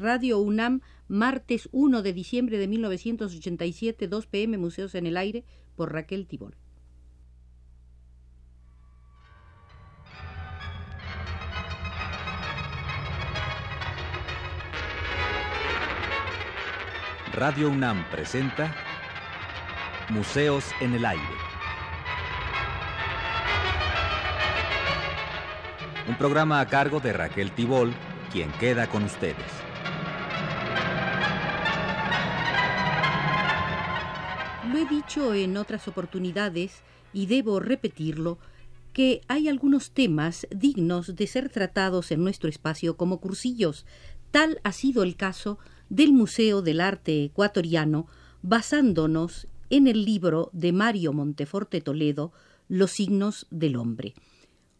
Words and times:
Radio 0.00 0.40
UNAM, 0.40 0.80
martes 1.08 1.68
1 1.72 2.02
de 2.02 2.12
diciembre 2.12 2.58
de 2.58 2.68
1987, 2.68 4.08
2 4.08 4.26
pm, 4.26 4.58
Museos 4.58 4.94
en 4.94 5.06
el 5.06 5.16
Aire, 5.16 5.44
por 5.76 5.92
Raquel 5.92 6.26
Tibol. 6.26 6.56
Radio 17.32 17.68
UNAM 17.68 18.08
presenta 18.10 18.74
Museos 20.08 20.66
en 20.80 20.94
el 20.94 21.04
Aire. 21.04 21.22
Un 26.06 26.16
programa 26.16 26.60
a 26.60 26.68
cargo 26.68 27.00
de 27.00 27.12
Raquel 27.12 27.50
Tibol, 27.50 27.92
quien 28.30 28.52
queda 28.52 28.86
con 28.86 29.02
ustedes. 29.04 29.73
En 35.16 35.56
otras 35.56 35.86
oportunidades 35.86 36.82
y 37.12 37.26
debo 37.26 37.60
repetirlo, 37.60 38.38
que 38.92 39.20
hay 39.28 39.48
algunos 39.48 39.92
temas 39.92 40.46
dignos 40.50 41.14
de 41.14 41.28
ser 41.28 41.50
tratados 41.50 42.10
en 42.10 42.24
nuestro 42.24 42.48
espacio 42.48 42.96
como 42.96 43.20
cursillos. 43.20 43.86
Tal 44.32 44.60
ha 44.64 44.72
sido 44.72 45.04
el 45.04 45.14
caso 45.14 45.58
del 45.88 46.12
Museo 46.12 46.62
del 46.62 46.80
Arte 46.80 47.22
Ecuatoriano, 47.22 48.08
basándonos 48.42 49.46
en 49.70 49.86
el 49.86 50.04
libro 50.04 50.50
de 50.52 50.72
Mario 50.72 51.12
Monteforte 51.12 51.80
Toledo, 51.80 52.32
Los 52.68 52.90
signos 52.90 53.46
del 53.50 53.76
hombre. 53.76 54.14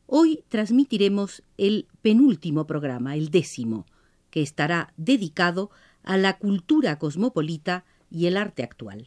Hoy 0.07 0.43
transmitiremos 0.49 1.45
el 1.59 1.87
penúltimo 2.03 2.67
programa, 2.67 3.15
el 3.15 3.31
décimo, 3.31 3.87
que 4.31 4.43
estará 4.43 4.93
dedicado 4.97 5.71
a 6.03 6.17
la 6.17 6.39
cultura 6.39 6.99
cosmopolita 6.99 7.85
y 8.11 8.27
el 8.27 8.37
arte 8.37 8.65
actual. 8.65 9.07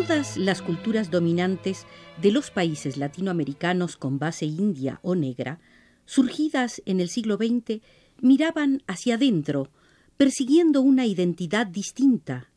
Todas 0.00 0.38
las 0.38 0.62
culturas 0.62 1.10
dominantes 1.10 1.84
de 2.22 2.32
los 2.32 2.50
países 2.50 2.96
latinoamericanos 2.96 3.98
con 3.98 4.18
base 4.18 4.46
india 4.46 4.98
o 5.02 5.14
negra, 5.14 5.60
surgidas 6.06 6.80
en 6.86 7.00
el 7.00 7.10
siglo 7.10 7.36
XX, 7.36 7.82
miraban 8.18 8.82
hacia 8.86 9.16
adentro, 9.16 9.68
persiguiendo 10.16 10.80
una 10.80 11.04
identidad 11.04 11.66
distinta. 11.66 12.50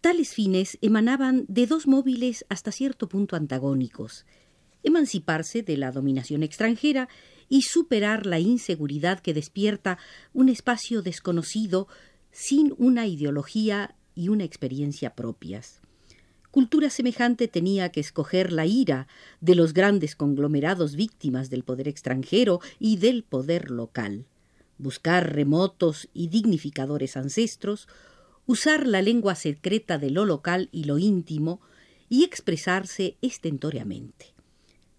Tales 0.00 0.32
fines 0.32 0.78
emanaban 0.80 1.44
de 1.48 1.66
dos 1.66 1.86
móviles 1.86 2.46
hasta 2.48 2.72
cierto 2.72 3.10
punto 3.10 3.36
antagónicos 3.36 4.24
emanciparse 4.82 5.62
de 5.62 5.76
la 5.76 5.92
dominación 5.92 6.42
extranjera 6.42 7.10
y 7.50 7.60
superar 7.60 8.24
la 8.24 8.40
inseguridad 8.40 9.20
que 9.20 9.34
despierta 9.34 9.98
un 10.32 10.48
espacio 10.48 11.02
desconocido 11.02 11.88
sin 12.30 12.74
una 12.78 13.06
ideología 13.06 13.96
y 14.14 14.30
una 14.30 14.44
experiencia 14.44 15.14
propias. 15.14 15.82
Cultura 16.50 16.88
semejante 16.88 17.46
tenía 17.46 17.90
que 17.90 18.00
escoger 18.00 18.52
la 18.52 18.64
ira 18.64 19.06
de 19.40 19.54
los 19.54 19.74
grandes 19.74 20.16
conglomerados 20.16 20.96
víctimas 20.96 21.50
del 21.50 21.62
poder 21.62 21.88
extranjero 21.88 22.60
y 22.78 22.96
del 22.96 23.22
poder 23.22 23.70
local, 23.70 24.24
buscar 24.78 25.34
remotos 25.34 26.08
y 26.14 26.28
dignificadores 26.28 27.16
ancestros, 27.16 27.86
usar 28.46 28.86
la 28.86 29.02
lengua 29.02 29.34
secreta 29.34 29.98
de 29.98 30.10
lo 30.10 30.24
local 30.24 30.70
y 30.72 30.84
lo 30.84 30.98
íntimo, 30.98 31.60
y 32.08 32.24
expresarse 32.24 33.18
estentóreamente. 33.20 34.32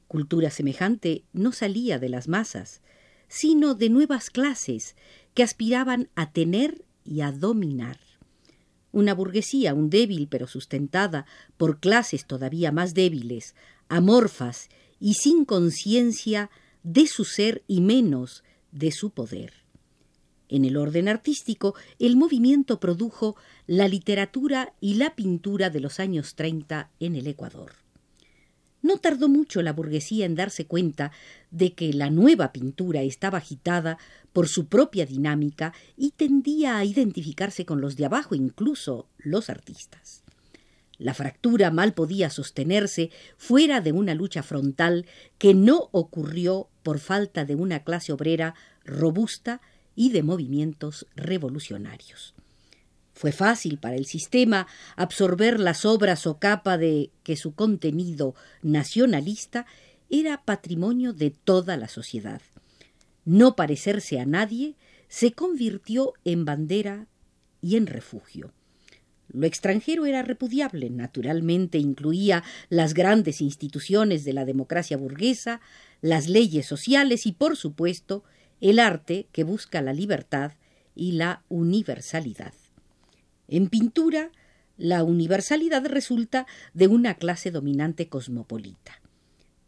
Cultura 0.07 0.51
semejante 0.51 1.23
no 1.33 1.51
salía 1.51 1.97
de 1.97 2.09
las 2.09 2.27
masas, 2.27 2.81
sino 3.27 3.73
de 3.73 3.89
nuevas 3.89 4.29
clases 4.29 4.95
que 5.33 5.43
aspiraban 5.43 6.09
a 6.15 6.31
tener 6.31 6.83
y 7.03 7.21
a 7.21 7.31
dominar. 7.31 7.97
Una 8.91 9.13
burguesía, 9.13 9.73
un 9.73 9.89
débil 9.89 10.27
pero 10.27 10.47
sustentada 10.47 11.25
por 11.57 11.79
clases 11.79 12.25
todavía 12.25 12.71
más 12.71 12.93
débiles, 12.93 13.55
amorfas 13.87 14.69
y 14.99 15.13
sin 15.13 15.45
conciencia 15.45 16.49
de 16.83 17.07
su 17.07 17.25
ser 17.25 17.63
y 17.67 17.81
menos 17.81 18.43
de 18.71 18.91
su 18.91 19.11
poder. 19.11 19.53
En 20.47 20.65
el 20.65 20.77
orden 20.77 21.07
artístico, 21.07 21.75
el 21.99 22.15
movimiento 22.15 22.79
produjo 22.79 23.35
la 23.67 23.87
literatura 23.87 24.73
y 24.81 24.95
la 24.95 25.15
pintura 25.15 25.69
de 25.69 25.79
los 25.79 25.99
años 25.99 26.33
treinta 26.35 26.89
en 26.99 27.15
el 27.15 27.27
Ecuador. 27.27 27.73
No 28.89 28.97
tardó 28.97 29.29
mucho 29.29 29.61
la 29.61 29.71
burguesía 29.71 30.25
en 30.25 30.33
darse 30.33 30.65
cuenta 30.65 31.11
de 31.51 31.73
que 31.73 31.93
la 31.93 32.09
nueva 32.09 32.51
pintura 32.51 33.03
estaba 33.03 33.37
agitada 33.37 33.99
por 34.33 34.47
su 34.47 34.65
propia 34.65 35.05
dinámica 35.05 35.75
y 35.95 36.09
tendía 36.09 36.75
a 36.75 36.85
identificarse 36.85 37.67
con 37.67 37.81
los 37.81 37.97
de 37.97 38.05
abajo, 38.05 38.33
incluso 38.33 39.07
los 39.19 39.51
artistas. 39.51 40.23
La 40.97 41.13
fractura 41.13 41.69
mal 41.69 41.93
podía 41.93 42.31
sostenerse 42.31 43.11
fuera 43.37 43.79
de 43.79 43.91
una 43.91 44.15
lucha 44.15 44.41
frontal 44.41 45.05
que 45.37 45.53
no 45.53 45.89
ocurrió 45.91 46.67
por 46.81 46.97
falta 46.97 47.45
de 47.45 47.53
una 47.53 47.83
clase 47.83 48.11
obrera 48.11 48.55
robusta 48.85 49.61
y 49.95 50.09
de 50.09 50.23
movimientos 50.23 51.05
revolucionarios. 51.15 52.33
Fue 53.19 53.33
fácil 53.33 53.79
para 53.79 53.97
el 53.97 54.05
sistema 54.05 54.65
absorber 54.95 55.59
las 55.59 55.83
obras 55.83 56.25
o 56.25 56.39
capa 56.39 56.77
de 56.77 57.11
que 57.23 57.35
su 57.35 57.53
contenido 57.53 58.33
nacionalista 58.61 59.65
era 60.09 60.45
patrimonio 60.45 61.11
de 61.11 61.29
toda 61.29 61.75
la 61.75 61.89
sociedad. 61.89 62.41
No 63.25 63.57
parecerse 63.57 64.21
a 64.21 64.25
nadie 64.25 64.77
se 65.09 65.33
convirtió 65.33 66.13
en 66.23 66.45
bandera 66.45 67.07
y 67.61 67.75
en 67.75 67.87
refugio. 67.87 68.53
Lo 69.27 69.45
extranjero 69.45 70.05
era 70.05 70.21
repudiable, 70.21 70.89
naturalmente 70.89 71.77
incluía 71.77 72.45
las 72.69 72.93
grandes 72.93 73.41
instituciones 73.41 74.23
de 74.23 74.31
la 74.31 74.45
democracia 74.45 74.95
burguesa, 74.95 75.59
las 75.99 76.29
leyes 76.29 76.65
sociales 76.65 77.25
y, 77.25 77.33
por 77.33 77.57
supuesto, 77.57 78.23
el 78.61 78.79
arte 78.79 79.27
que 79.33 79.43
busca 79.43 79.81
la 79.81 79.91
libertad 79.91 80.53
y 80.95 81.11
la 81.11 81.43
universalidad. 81.49 82.53
En 83.49 83.67
pintura, 83.67 84.31
la 84.77 85.03
universalidad 85.03 85.85
resulta 85.87 86.45
de 86.73 86.87
una 86.87 87.15
clase 87.15 87.49
dominante 87.49 88.07
cosmopolita. 88.07 89.01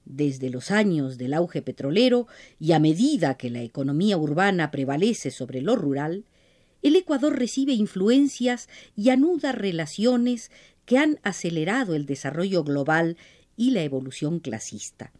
Desde 0.06 0.52
los 0.52 0.70
años 0.70 1.18
del 1.18 1.34
auge 1.34 1.64
petrolero 1.64 2.28
y 2.60 2.74
a 2.74 2.80
medida 2.80 3.38
que 3.38 3.50
la 3.50 3.62
economía 3.62 4.18
urbana 4.18 4.70
prevalece 4.70 5.32
sobre 5.32 5.62
lo 5.62 5.76
rural, 5.76 6.26
el 6.84 6.96
Ecuador 6.96 7.38
recibe 7.38 7.74
influencias 7.74 8.70
y 8.96 9.10
anuda 9.10 9.52
relaciones 9.52 10.52
que 10.86 11.00
han 11.00 11.20
acelerado 11.24 11.96
el 11.96 12.06
desarrollo 12.06 12.64
global 12.64 13.18
y 13.58 13.72
la 13.72 13.82
evolución 13.82 14.40
clasista. 14.40 15.12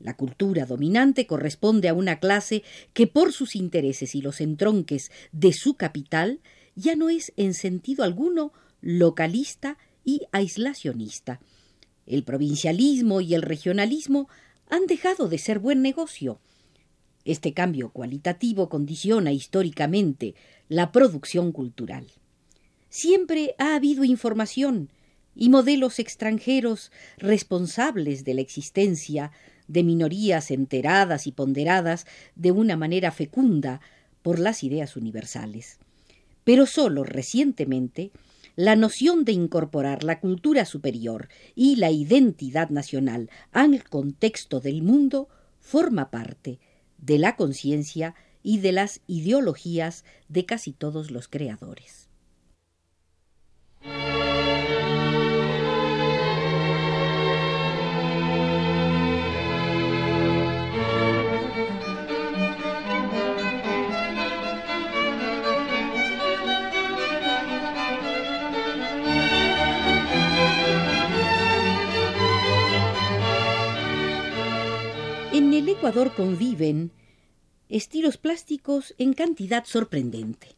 La 0.00 0.16
cultura 0.16 0.66
dominante 0.66 1.26
corresponde 1.26 1.88
a 1.88 1.94
una 1.94 2.18
clase 2.18 2.64
que 2.92 3.06
por 3.06 3.32
sus 3.32 3.54
intereses 3.54 4.16
y 4.16 4.20
los 4.20 4.40
entronques 4.40 5.12
de 5.32 5.52
su 5.52 5.74
capital 5.74 6.40
ya 6.74 6.96
no 6.96 7.10
es 7.10 7.32
en 7.36 7.54
sentido 7.54 8.04
alguno 8.04 8.52
localista 8.80 9.78
y 10.04 10.22
aislacionista. 10.32 11.40
El 12.06 12.24
provincialismo 12.24 13.20
y 13.20 13.34
el 13.34 13.42
regionalismo 13.42 14.28
han 14.68 14.86
dejado 14.86 15.28
de 15.28 15.38
ser 15.38 15.58
buen 15.58 15.82
negocio. 15.82 16.40
Este 17.24 17.54
cambio 17.54 17.90
cualitativo 17.90 18.68
condiciona 18.68 19.32
históricamente 19.32 20.34
la 20.68 20.92
producción 20.92 21.52
cultural. 21.52 22.06
Siempre 22.90 23.54
ha 23.58 23.74
habido 23.74 24.04
información 24.04 24.90
y 25.34 25.48
modelos 25.48 25.98
extranjeros 25.98 26.92
responsables 27.16 28.24
de 28.24 28.34
la 28.34 28.42
existencia 28.42 29.32
de 29.66 29.82
minorías 29.82 30.50
enteradas 30.50 31.26
y 31.26 31.32
ponderadas 31.32 32.06
de 32.36 32.52
una 32.52 32.76
manera 32.76 33.10
fecunda 33.10 33.80
por 34.22 34.38
las 34.38 34.62
ideas 34.62 34.96
universales 34.96 35.78
pero 36.44 36.66
sólo 36.66 37.04
recientemente 37.04 38.12
la 38.56 38.76
noción 38.76 39.24
de 39.24 39.32
incorporar 39.32 40.04
la 40.04 40.20
cultura 40.20 40.64
superior 40.64 41.28
y 41.56 41.76
la 41.76 41.90
identidad 41.90 42.70
nacional 42.70 43.28
al 43.52 43.82
contexto 43.84 44.60
del 44.60 44.82
mundo 44.82 45.28
forma 45.60 46.10
parte 46.10 46.60
de 46.98 47.18
la 47.18 47.36
conciencia 47.36 48.14
y 48.42 48.58
de 48.58 48.72
las 48.72 49.00
ideologías 49.06 50.04
de 50.28 50.44
casi 50.46 50.72
todos 50.72 51.10
los 51.10 51.26
creadores. 51.28 52.03
Ecuador 75.84 76.14
conviven 76.14 76.92
estilos 77.68 78.16
plásticos 78.16 78.94
en 78.96 79.12
cantidad 79.12 79.66
sorprendente. 79.66 80.56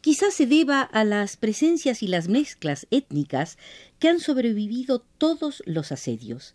Quizás 0.00 0.32
se 0.32 0.46
deba 0.46 0.80
a 0.80 1.04
las 1.04 1.36
presencias 1.36 2.02
y 2.02 2.06
las 2.06 2.28
mezclas 2.28 2.86
étnicas 2.90 3.58
que 3.98 4.08
han 4.08 4.20
sobrevivido 4.20 5.04
todos 5.18 5.62
los 5.66 5.92
asedios, 5.92 6.54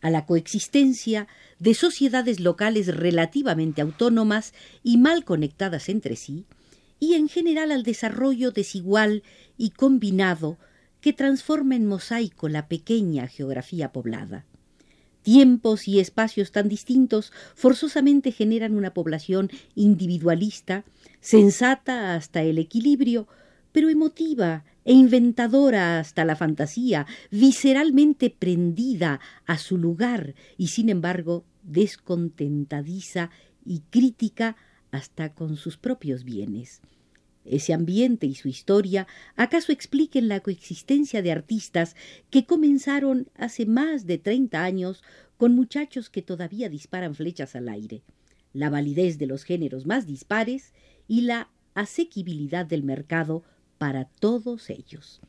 a 0.00 0.08
la 0.08 0.24
coexistencia 0.24 1.28
de 1.58 1.74
sociedades 1.74 2.40
locales 2.40 2.86
relativamente 2.86 3.82
autónomas 3.82 4.54
y 4.82 4.96
mal 4.96 5.26
conectadas 5.26 5.90
entre 5.90 6.16
sí, 6.16 6.46
y 6.98 7.12
en 7.12 7.28
general 7.28 7.72
al 7.72 7.82
desarrollo 7.82 8.52
desigual 8.52 9.22
y 9.58 9.68
combinado 9.68 10.56
que 11.02 11.12
transforma 11.12 11.76
en 11.76 11.84
mosaico 11.84 12.48
la 12.48 12.68
pequeña 12.68 13.28
geografía 13.28 13.92
poblada. 13.92 14.46
Tiempos 15.32 15.86
y 15.86 16.00
espacios 16.00 16.50
tan 16.50 16.68
distintos 16.68 17.32
forzosamente 17.54 18.32
generan 18.32 18.74
una 18.74 18.92
población 18.92 19.48
individualista, 19.76 20.84
sensata 21.20 22.16
hasta 22.16 22.42
el 22.42 22.58
equilibrio, 22.58 23.28
pero 23.70 23.90
emotiva 23.90 24.64
e 24.84 24.92
inventadora 24.92 26.00
hasta 26.00 26.24
la 26.24 26.34
fantasía, 26.34 27.06
visceralmente 27.30 28.34
prendida 28.36 29.20
a 29.46 29.56
su 29.56 29.78
lugar 29.78 30.34
y 30.58 30.66
sin 30.66 30.88
embargo 30.88 31.44
descontentadiza 31.62 33.30
y 33.64 33.82
crítica 33.88 34.56
hasta 34.90 35.32
con 35.32 35.54
sus 35.56 35.78
propios 35.78 36.24
bienes. 36.24 36.80
Ese 37.44 37.72
ambiente 37.72 38.26
y 38.26 38.34
su 38.34 38.48
historia 38.48 39.06
acaso 39.34 39.72
expliquen 39.72 40.28
la 40.28 40.40
coexistencia 40.40 41.22
de 41.22 41.32
artistas 41.32 41.96
que 42.28 42.44
comenzaron 42.44 43.28
hace 43.34 43.66
más 43.66 44.06
de 44.06 44.18
treinta 44.18 44.62
años 44.62 45.02
con 45.36 45.54
muchachos 45.54 46.10
que 46.10 46.22
todavía 46.22 46.68
disparan 46.68 47.14
flechas 47.14 47.56
al 47.56 47.68
aire, 47.68 48.02
la 48.52 48.68
validez 48.68 49.18
de 49.18 49.26
los 49.26 49.44
géneros 49.44 49.86
más 49.86 50.06
dispares 50.06 50.74
y 51.08 51.22
la 51.22 51.50
asequibilidad 51.74 52.66
del 52.66 52.82
mercado 52.82 53.42
para 53.78 54.04
todos 54.04 54.68
ellos. 54.68 55.20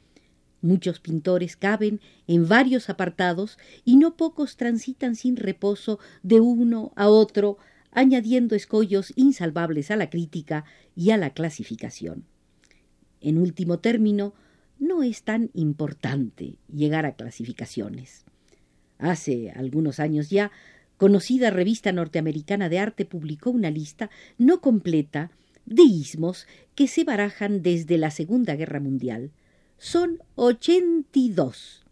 Muchos 0.62 1.00
pintores 1.00 1.56
caben 1.56 2.02
en 2.28 2.48
varios 2.48 2.90
apartados 2.90 3.58
y 3.84 3.96
no 3.96 4.16
pocos 4.16 4.58
transitan 4.58 5.16
sin 5.16 5.38
reposo 5.38 5.98
de 6.22 6.40
uno 6.40 6.92
a 6.96 7.08
otro 7.08 7.58
añadiendo 7.92 8.56
escollos 8.56 9.14
insalvables 9.16 9.92
a 9.92 9.96
la 9.96 10.10
crítica 10.10 10.66
y 10.96 11.12
a 11.12 11.18
la 11.18 11.32
clasificación. 11.32 12.26
En 13.20 13.38
último 13.38 13.80
término, 13.80 14.34
no 14.80 15.04
es 15.04 15.24
tan 15.24 15.52
importante 15.54 16.56
llegar 16.74 17.06
a 17.06 17.16
clasificaciones. 17.16 18.26
Hace 18.98 19.52
algunos 19.52 20.00
años 20.00 20.30
ya, 20.30 20.52
conocida 20.98 21.50
revista 21.50 21.92
norteamericana 21.92 22.70
de 22.70 22.80
arte 22.80 23.06
publicó 23.06 23.50
una 23.50 23.70
lista 23.70 24.10
no 24.38 24.62
completa 24.62 25.32
de 25.66 25.84
ismos 25.84 26.48
que 26.76 26.88
se 26.88 27.04
barajan 27.04 27.62
desde 27.62 27.98
la 27.98 28.10
Segunda 28.10 28.56
Guerra 28.56 28.80
Mundial. 28.80 29.32
Son 29.78 30.20
ochenta 30.36 31.20
y 31.20 31.30
dos, 31.30 31.84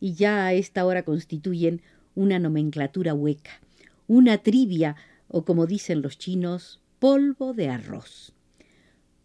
y 0.00 0.14
ya 0.14 0.46
a 0.46 0.52
esta 0.52 0.84
hora 0.84 1.02
constituyen 1.02 1.82
una 2.14 2.38
nomenclatura 2.38 3.14
hueca, 3.14 3.60
una 4.06 4.38
trivia 4.38 4.96
o 5.28 5.44
como 5.44 5.66
dicen 5.66 6.02
los 6.02 6.18
chinos, 6.18 6.80
polvo 6.98 7.52
de 7.52 7.68
arroz. 7.68 8.32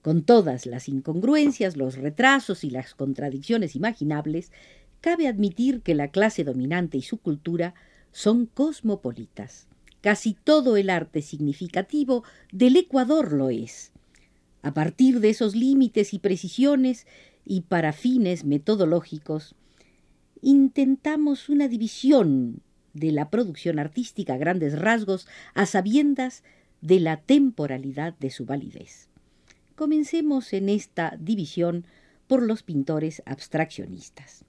Con 0.01 0.23
todas 0.23 0.65
las 0.65 0.87
incongruencias, 0.87 1.75
los 1.75 1.95
retrasos 1.97 2.63
y 2.63 2.69
las 2.69 2.95
contradicciones 2.95 3.75
imaginables, 3.75 4.51
cabe 5.01 5.27
admitir 5.27 5.81
que 5.81 5.95
la 5.95 6.09
clase 6.09 6.43
dominante 6.43 6.97
y 6.97 7.01
su 7.01 7.17
cultura 7.17 7.73
son 8.11 8.45
cosmopolitas. 8.45 9.67
Casi 10.01 10.33
todo 10.33 10.77
el 10.77 10.89
arte 10.89 11.21
significativo 11.21 12.23
del 12.51 12.77
Ecuador 12.77 13.33
lo 13.33 13.49
es. 13.49 13.91
A 14.61 14.73
partir 14.73 15.19
de 15.19 15.29
esos 15.29 15.55
límites 15.55 16.13
y 16.13 16.19
precisiones 16.19 17.05
y 17.45 17.61
para 17.61 17.93
fines 17.93 18.45
metodológicos, 18.45 19.55
intentamos 20.41 21.49
una 21.49 21.67
división 21.67 22.61
de 22.93 23.11
la 23.11 23.29
producción 23.29 23.79
artística 23.79 24.33
a 24.33 24.37
grandes 24.37 24.77
rasgos 24.79 25.27
a 25.53 25.65
sabiendas 25.65 26.43
de 26.81 26.99
la 26.99 27.17
temporalidad 27.17 28.13
de 28.19 28.29
su 28.29 28.45
validez. 28.45 29.09
Comencemos 29.75 30.53
en 30.53 30.69
esta 30.69 31.15
división 31.19 31.85
por 32.27 32.43
los 32.43 32.63
pintores 32.63 33.23
abstraccionistas. 33.25 34.45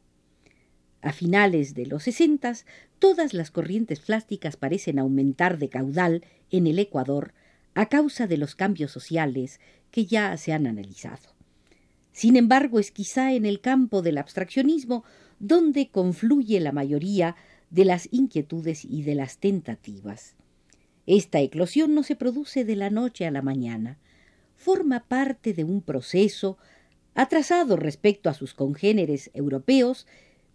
A 1.03 1.13
finales 1.13 1.75
de 1.75 1.87
los 1.87 2.03
sesentas, 2.03 2.67
todas 2.99 3.33
las 3.33 3.51
corrientes 3.51 4.01
plásticas 4.01 4.57
parecen 4.57 4.99
aumentar 4.99 5.59
de 5.59 5.71
caudal 5.71 6.25
en 6.51 6.67
el 6.67 6.79
Ecuador 6.79 7.33
a 7.75 7.89
causa 7.89 8.27
de 8.27 8.37
los 8.37 8.55
cambios 8.55 8.91
sociales 8.91 9.61
que 9.91 10.05
ya 10.05 10.37
se 10.37 10.53
han 10.53 10.67
analizado. 10.67 11.35
Sin 12.13 12.37
embargo, 12.37 12.79
es 12.79 12.91
quizá 12.91 13.33
en 13.33 13.47
el 13.47 13.61
campo 13.61 14.03
del 14.03 14.19
abstraccionismo 14.19 15.05
donde 15.39 15.89
confluye 15.89 16.61
la 16.61 16.73
mayoría 16.73 17.37
de 17.71 17.85
las 17.85 18.09
inquietudes 18.11 18.85
y 18.85 19.03
de 19.03 19.15
las 19.15 19.39
tentativas. 19.39 20.35
Esta 21.07 21.41
eclosión 21.41 21.95
no 21.95 22.03
se 22.03 22.17
produce 22.17 22.65
de 22.65 22.77
la 22.77 22.91
noche 22.91 23.27
a 23.27 23.31
la 23.31 23.43
mañana, 23.43 23.99
forma 24.57 25.05
parte 25.09 25.55
de 25.55 25.65
un 25.65 25.81
proceso 25.81 26.59
atrasado 27.15 27.77
respecto 27.77 28.29
a 28.29 28.35
sus 28.35 28.55
congéneres 28.55 29.31
europeos, 29.35 30.07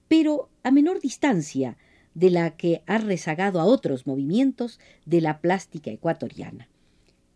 pero 0.07 0.49
a 0.63 0.71
menor 0.71 1.01
distancia 1.01 1.77
de 2.13 2.29
la 2.29 2.55
que 2.55 2.83
ha 2.85 2.97
rezagado 2.97 3.59
a 3.59 3.65
otros 3.65 4.07
movimientos 4.07 4.79
de 5.05 5.21
la 5.21 5.39
plástica 5.41 5.91
ecuatoriana. 5.91 6.69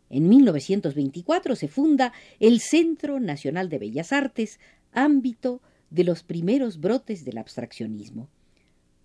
En 0.10 0.30
1924 0.30 1.56
se 1.56 1.68
funda 1.68 2.14
el 2.40 2.60
Centro 2.62 3.20
Nacional 3.20 3.70
de 3.70 3.80
Bellas 3.80 4.14
Artes, 4.14 4.60
ámbito 4.92 5.62
de 5.90 6.04
los 6.04 6.24
primeros 6.24 6.80
brotes 6.80 7.26
del 7.26 7.38
abstraccionismo. 7.38 8.30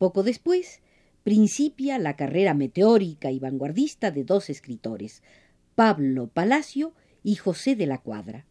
Poco 0.05 0.23
después, 0.23 0.83
principia 1.23 1.99
la 1.99 2.15
carrera 2.15 2.53
meteórica 2.53 3.31
y 3.31 3.39
vanguardista 3.39 4.11
de 4.11 4.23
dos 4.23 4.51
escritores, 4.51 5.23
Pablo 5.77 6.27
Palacio 6.27 6.93
y 7.23 7.37
José 7.37 7.75
de 7.75 7.87
la 7.87 8.03
Cuadra. 8.03 8.45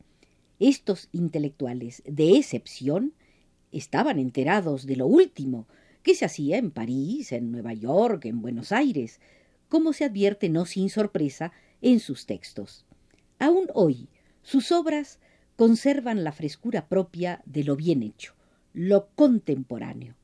Estos 0.57 1.09
intelectuales 1.11 2.01
de 2.07 2.37
excepción 2.39 3.13
estaban 3.71 4.17
enterados 4.17 4.87
de 4.87 4.95
lo 4.95 5.05
último 5.05 5.67
que 6.01 6.15
se 6.15 6.25
hacía 6.25 6.57
en 6.57 6.71
París, 6.71 7.31
en 7.31 7.51
Nueva 7.51 7.75
York, 7.75 8.25
en 8.25 8.41
Buenos 8.41 8.71
Aires, 8.71 9.19
como 9.69 9.93
se 9.93 10.05
advierte 10.05 10.49
no 10.49 10.65
sin 10.65 10.89
sorpresa 10.89 11.51
en 11.83 11.99
sus 11.99 12.25
textos. 12.25 12.83
Aún 13.37 13.67
hoy, 13.75 14.09
sus 14.41 14.71
obras 14.71 15.19
conservan 15.55 16.23
la 16.23 16.31
frescura 16.31 16.89
propia 16.89 17.43
de 17.45 17.63
lo 17.63 17.75
bien 17.75 18.01
hecho, 18.01 18.33
lo 18.73 19.09
contemporáneo 19.13 20.15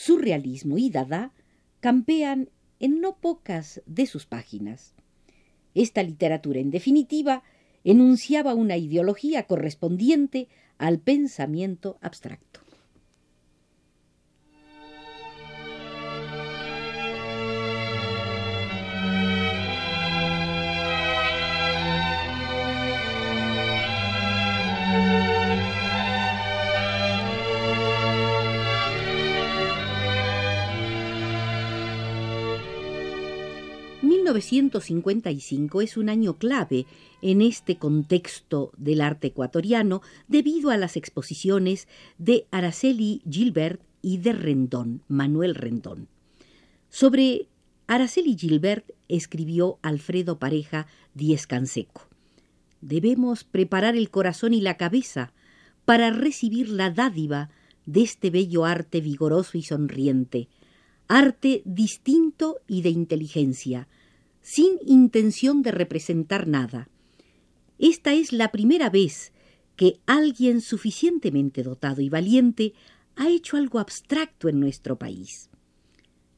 surrealismo 0.00 0.78
y 0.78 0.88
dada 0.88 1.32
campean 1.80 2.48
en 2.78 3.02
no 3.02 3.18
pocas 3.18 3.82
de 3.84 4.06
sus 4.06 4.24
páginas. 4.24 4.94
Esta 5.74 6.02
literatura, 6.02 6.58
en 6.58 6.70
definitiva, 6.70 7.42
enunciaba 7.84 8.54
una 8.54 8.78
ideología 8.78 9.46
correspondiente 9.46 10.48
al 10.78 11.00
pensamiento 11.00 11.98
abstracto. 12.00 12.59
1955 34.32 35.80
es 35.80 35.96
un 35.96 36.08
año 36.08 36.38
clave 36.38 36.86
en 37.20 37.42
este 37.42 37.76
contexto 37.76 38.70
del 38.76 39.00
arte 39.00 39.28
ecuatoriano 39.28 40.02
debido 40.28 40.70
a 40.70 40.76
las 40.76 40.96
exposiciones 40.96 41.88
de 42.18 42.46
Araceli 42.50 43.22
Gilbert 43.28 43.80
y 44.02 44.18
de 44.18 44.32
Rendón, 44.32 45.02
Manuel 45.08 45.54
Rendón. 45.54 46.08
Sobre 46.88 47.48
Araceli 47.86 48.36
Gilbert 48.38 48.88
escribió 49.08 49.78
Alfredo 49.82 50.38
Pareja 50.38 50.86
Díez 51.14 51.46
Canseco. 51.46 52.08
Debemos 52.80 53.44
preparar 53.44 53.96
el 53.96 54.10
corazón 54.10 54.54
y 54.54 54.60
la 54.60 54.76
cabeza 54.76 55.32
para 55.84 56.10
recibir 56.10 56.68
la 56.68 56.90
dádiva 56.90 57.50
de 57.84 58.02
este 58.02 58.30
bello 58.30 58.64
arte 58.64 59.00
vigoroso 59.00 59.58
y 59.58 59.62
sonriente, 59.62 60.48
arte 61.08 61.62
distinto 61.64 62.60
y 62.68 62.82
de 62.82 62.90
inteligencia, 62.90 63.88
sin 64.42 64.78
intención 64.86 65.62
de 65.62 65.70
representar 65.70 66.46
nada. 66.46 66.88
Esta 67.78 68.12
es 68.12 68.32
la 68.32 68.52
primera 68.52 68.90
vez 68.90 69.32
que 69.76 70.00
alguien 70.06 70.60
suficientemente 70.60 71.62
dotado 71.62 72.02
y 72.02 72.08
valiente 72.08 72.74
ha 73.16 73.28
hecho 73.28 73.56
algo 73.56 73.78
abstracto 73.78 74.48
en 74.48 74.60
nuestro 74.60 74.98
país. 74.98 75.50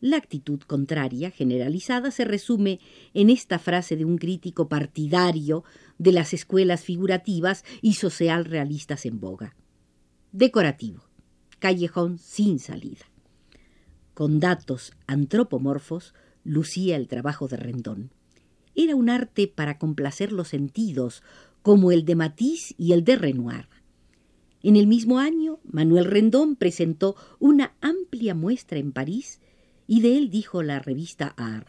La 0.01 0.17
actitud 0.17 0.61
contraria, 0.61 1.31
generalizada, 1.31 2.11
se 2.11 2.25
resume 2.25 2.81
en 3.15 3.31
esta 3.31 3.61
frase 3.61 3.97
de 3.97 4.05
un 4.05 4.19
crítico 4.19 4.69
partidario 4.69 5.63
de 5.99 6.11
las 6.11 6.35
escuelas 6.35 6.83
figurativas 6.83 7.65
y 7.81 7.95
social 7.95 8.45
realistas 8.45 9.07
en 9.07 9.21
boga. 9.21 9.55
Decorativo, 10.33 11.05
callejón 11.61 12.19
sin 12.19 12.59
salida. 12.59 13.05
Con 14.15 14.41
datos 14.41 14.93
antropomorfos 15.07 16.15
lucía 16.45 16.97
el 16.97 17.09
trabajo 17.09 17.49
de 17.49 17.57
Rendón. 17.57 18.11
Era 18.75 18.97
un 18.97 19.11
arte 19.11 19.49
para 19.49 19.79
complacer 19.79 20.33
los 20.33 20.49
sentidos, 20.49 21.23
como 21.63 21.93
el 21.93 22.05
de 22.05 22.17
Matisse 22.17 22.75
y 22.79 22.93
el 22.93 23.05
de 23.05 23.17
Renoir. 23.17 23.69
En 24.63 24.77
el 24.77 24.87
mismo 24.87 25.19
año, 25.19 25.59
Manuel 25.65 26.05
Rendón 26.05 26.57
presentó 26.57 27.17
una 27.39 27.75
amplia 27.81 28.35
muestra 28.35 28.79
en 28.79 28.93
París 28.93 29.41
y 29.87 30.01
de 30.01 30.17
él 30.17 30.31
dijo 30.31 30.63
la 30.63 30.79
revista 30.79 31.35
Art. 31.37 31.69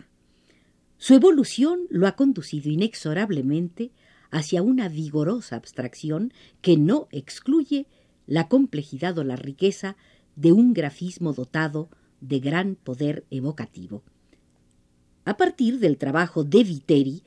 Su 0.97 1.15
evolución 1.15 1.81
lo 1.89 2.07
ha 2.07 2.15
conducido 2.15 2.69
inexorablemente 2.69 3.91
hacia 4.31 4.61
una 4.61 4.87
vigorosa 4.87 5.55
abstracción 5.55 6.33
que 6.61 6.77
no 6.77 7.07
excluye 7.11 7.87
la 8.25 8.47
complejidad 8.47 9.17
o 9.17 9.23
la 9.23 9.35
riqueza 9.35 9.97
de 10.35 10.51
un 10.51 10.73
grafismo 10.73 11.33
dotado 11.33 11.89
de 12.21 12.39
gran 12.39 12.75
poder 12.75 13.25
evocativo. 13.29 14.03
A 15.25 15.37
partir 15.37 15.79
del 15.79 15.97
trabajo 15.97 16.43
de 16.43 16.63
Viteri, 16.65 17.23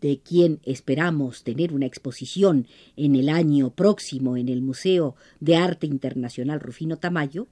de 0.00 0.18
quien 0.18 0.60
esperamos 0.64 1.44
tener 1.44 1.72
una 1.72 1.86
exposición 1.86 2.66
en 2.96 3.14
el 3.14 3.28
año 3.28 3.70
próximo 3.70 4.36
en 4.36 4.48
el 4.48 4.60
Museo 4.60 5.14
de 5.38 5.56
Arte 5.56 5.86
Internacional 5.86 6.60
Rufino 6.60 6.96
Tamayo, 6.96 7.46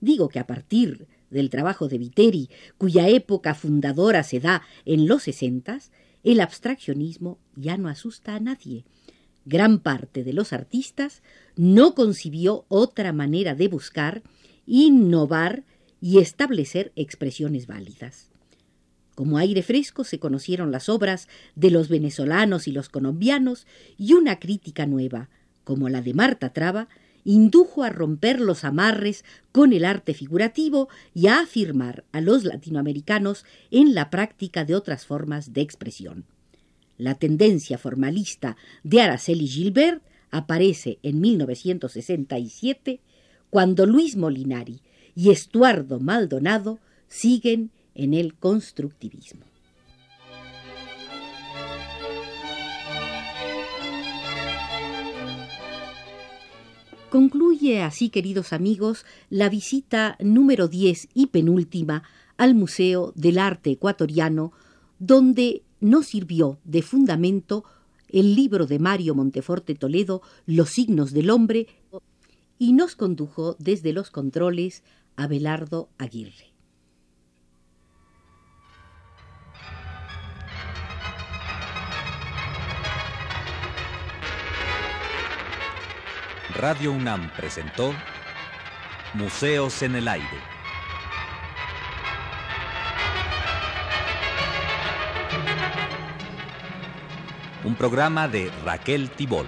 digo 0.00 0.28
que 0.28 0.38
a 0.38 0.46
partir 0.46 1.08
del 1.30 1.50
trabajo 1.50 1.88
de 1.88 1.98
Viteri, 1.98 2.50
cuya 2.78 3.08
época 3.08 3.54
fundadora 3.54 4.22
se 4.22 4.38
da 4.38 4.62
en 4.84 5.06
los 5.08 5.24
sesentas, 5.24 5.90
el 6.22 6.40
abstraccionismo 6.40 7.38
ya 7.56 7.76
no 7.76 7.88
asusta 7.88 8.34
a 8.36 8.40
nadie. 8.40 8.84
Gran 9.44 9.80
parte 9.80 10.22
de 10.22 10.32
los 10.32 10.52
artistas 10.52 11.22
no 11.56 11.94
concibió 11.94 12.64
otra 12.68 13.12
manera 13.12 13.54
de 13.54 13.68
buscar, 13.68 14.22
innovar 14.66 15.64
y 16.00 16.18
establecer 16.18 16.92
expresiones 16.94 17.66
válidas. 17.66 18.29
Como 19.20 19.36
aire 19.36 19.62
fresco 19.62 20.02
se 20.02 20.18
conocieron 20.18 20.72
las 20.72 20.88
obras 20.88 21.28
de 21.54 21.70
los 21.70 21.90
venezolanos 21.90 22.66
y 22.66 22.72
los 22.72 22.88
colombianos 22.88 23.66
y 23.98 24.14
una 24.14 24.38
crítica 24.38 24.86
nueva, 24.86 25.28
como 25.62 25.90
la 25.90 26.00
de 26.00 26.14
Marta 26.14 26.54
Traba, 26.54 26.88
indujo 27.22 27.82
a 27.84 27.90
romper 27.90 28.40
los 28.40 28.64
amarres 28.64 29.26
con 29.52 29.74
el 29.74 29.84
arte 29.84 30.14
figurativo 30.14 30.88
y 31.12 31.26
a 31.26 31.40
afirmar 31.40 32.06
a 32.12 32.22
los 32.22 32.44
latinoamericanos 32.44 33.44
en 33.70 33.94
la 33.94 34.08
práctica 34.08 34.64
de 34.64 34.74
otras 34.74 35.04
formas 35.04 35.52
de 35.52 35.60
expresión. 35.60 36.24
La 36.96 37.14
tendencia 37.14 37.76
formalista 37.76 38.56
de 38.84 39.02
Araceli 39.02 39.48
Gilbert 39.48 40.02
aparece 40.30 40.98
en 41.02 41.20
1967 41.20 43.00
cuando 43.50 43.84
Luis 43.84 44.16
Molinari 44.16 44.80
y 45.14 45.28
Estuardo 45.28 46.00
Maldonado 46.00 46.78
siguen 47.06 47.70
en 47.94 48.14
el 48.14 48.34
constructivismo. 48.34 49.44
Concluye 57.10 57.82
así, 57.82 58.08
queridos 58.08 58.52
amigos, 58.52 59.04
la 59.30 59.48
visita 59.48 60.16
número 60.20 60.68
10 60.68 61.08
y 61.12 61.26
penúltima 61.26 62.04
al 62.36 62.54
Museo 62.54 63.12
del 63.16 63.38
Arte 63.38 63.72
Ecuatoriano, 63.72 64.52
donde 65.00 65.62
nos 65.80 66.06
sirvió 66.06 66.58
de 66.62 66.82
fundamento 66.82 67.64
el 68.08 68.36
libro 68.36 68.66
de 68.66 68.78
Mario 68.78 69.16
Monteforte 69.16 69.74
Toledo, 69.74 70.22
Los 70.46 70.70
signos 70.70 71.12
del 71.12 71.30
hombre, 71.30 71.66
y 72.58 72.74
nos 72.74 72.94
condujo 72.94 73.56
desde 73.58 73.92
los 73.92 74.10
controles 74.10 74.84
a 75.16 75.26
Belardo 75.26 75.88
Aguirre. 75.98 76.49
Radio 86.60 86.92
UNAM 86.92 87.30
presentó 87.30 87.94
Museos 89.14 89.80
en 89.80 89.96
el 89.96 90.06
Aire. 90.06 90.26
Un 97.64 97.74
programa 97.76 98.28
de 98.28 98.52
Raquel 98.62 99.08
Tibol. 99.08 99.46